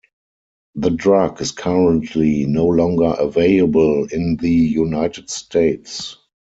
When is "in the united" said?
4.11-5.29